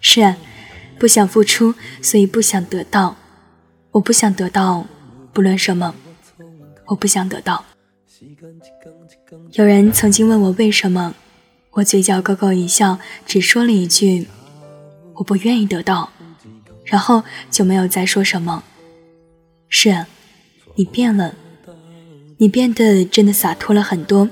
[0.00, 0.36] 是啊，
[0.96, 3.16] 不想付出，所以不想得到。
[3.90, 4.86] 我不想得到，
[5.32, 5.92] 不论什么，
[6.86, 7.64] 我不想得到。
[9.54, 11.16] 有人曾经问我为什么，
[11.72, 14.28] 我嘴角勾勾一笑，只说了一句
[15.14, 16.12] ：“我不愿意得到。”
[16.86, 18.62] 然后就没有再说什么。
[19.68, 20.06] 是，
[20.76, 21.34] 你变了，
[22.44, 24.28] 你变得真的洒脱了很多。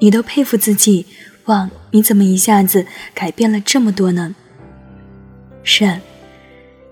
[0.00, 1.06] 你都佩服自己，
[1.44, 4.34] 哇，你怎么一下子改变了这么多呢？
[5.62, 6.00] 是，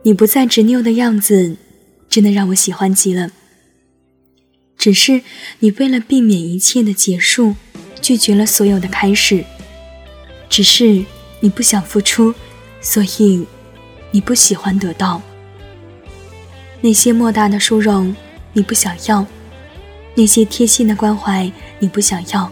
[0.05, 1.57] 你不再执拗的样子，
[2.09, 3.33] 真的让我喜欢极了。
[4.79, 5.23] 只是
[5.59, 7.57] 你为了避免一切的结束，
[8.01, 9.45] 拒绝了所有的开始。
[10.49, 11.05] 只是
[11.41, 12.33] 你不想付出，
[12.81, 13.45] 所以
[14.13, 15.21] 你不喜欢得到。
[16.81, 18.15] 那些莫大的殊荣，
[18.53, 19.27] 你不想要；
[20.17, 22.51] 那些贴心的关怀，你不想要；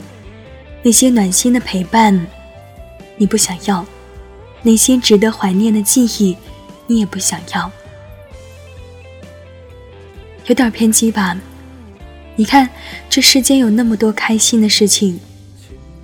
[0.82, 2.27] 那些暖心的陪伴，
[3.16, 3.84] 你不想要；
[4.62, 6.36] 那些值得怀念的记忆，
[6.86, 7.72] 你也不想要。
[10.47, 11.36] 有点偏激吧？
[12.36, 12.69] 你看，
[13.08, 15.19] 这世间有那么多开心的事情，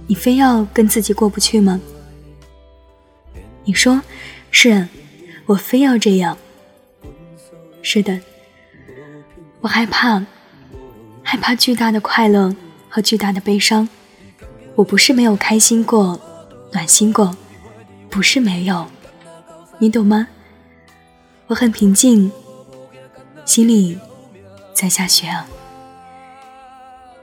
[0.07, 1.79] 你非要跟自己过不去吗？
[3.65, 4.01] 你说，
[4.51, 4.89] 是，
[5.45, 6.39] 我非要这样。
[7.83, 8.19] 是的，
[9.61, 10.25] 我害怕，
[11.31, 12.53] 害怕巨大的快乐
[12.89, 13.89] 和巨大的悲伤。
[14.75, 16.21] 我不是没有开心过、
[16.73, 17.37] 暖心过，
[18.09, 18.85] 不是没有，
[19.79, 20.27] 你懂吗？
[21.47, 22.33] 我很平静，
[23.45, 23.97] 心里
[24.75, 25.47] 在下雪啊。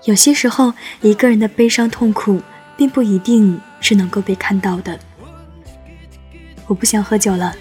[0.05, 2.41] 有些时候，一个人的悲伤痛苦，
[2.77, 4.97] 并不一定是能够被看到的。
[6.67, 7.53] 我不想喝酒了。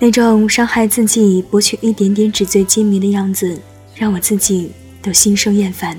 [0.00, 3.62] 那种伤害自己、博取一点点纸醉金迷的样子，
[3.94, 4.72] 让我自己
[5.06, 5.96] 都心生厌烦。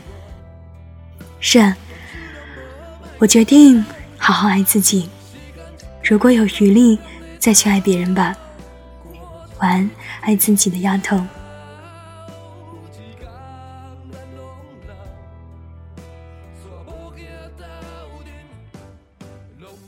[1.40, 1.78] 是啊，
[3.20, 3.82] 我决定
[4.18, 5.10] 好好爱自己。
[6.04, 7.00] 如果有余力，
[7.40, 8.36] 再去爱别人吧。
[9.60, 9.90] 晚安，
[10.20, 11.26] 爱自己的丫头。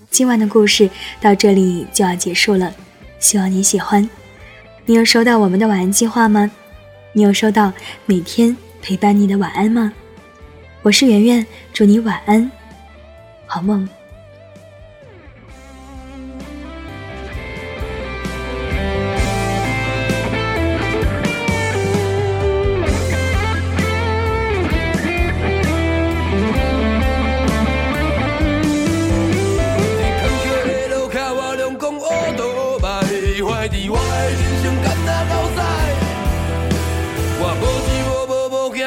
[0.10, 0.90] 今晚的故事
[1.20, 2.74] 到这里就要结束了。
[3.20, 4.10] 希望你喜欢。
[4.86, 6.50] 你有收到我们的晚安计划吗？
[7.12, 7.74] 你有收到
[8.06, 9.92] 每天陪伴你的晚安吗？
[10.82, 12.50] 我是圆圆，祝你晚安，
[13.46, 13.88] 好梦。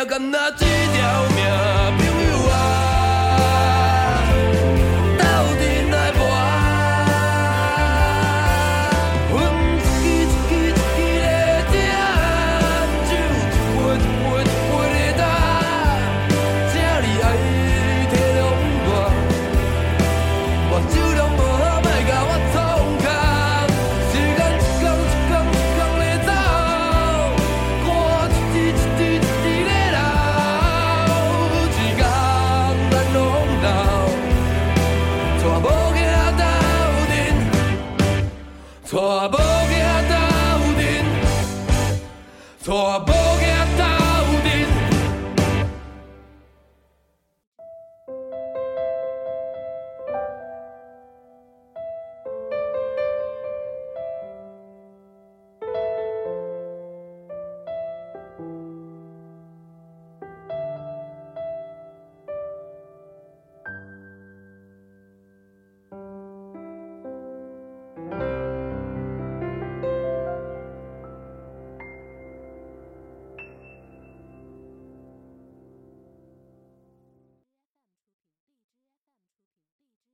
[0.04, 1.31] 跟那一条。
[42.62, 43.31] 错不